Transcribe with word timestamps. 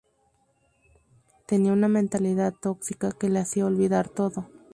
tenía 1.45 1.71
una 1.73 1.87
mentalidad 1.87 2.55
tóxica 2.59 3.11
que 3.11 3.29
le 3.29 3.37
hacía 3.37 3.67
olvidar 3.67 4.09
todo 4.09 4.47